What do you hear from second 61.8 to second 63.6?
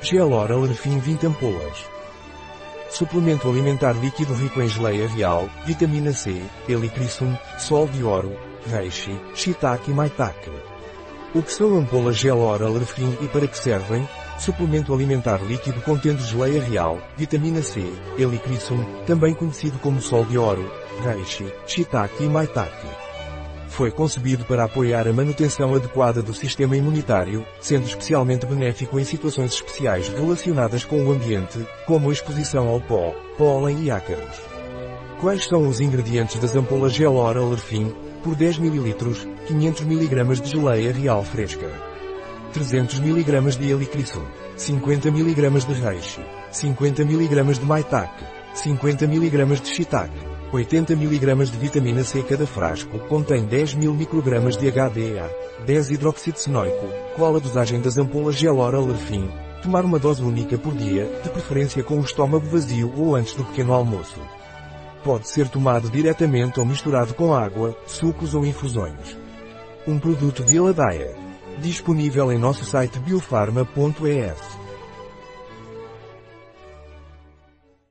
com o estômago vazio ou antes do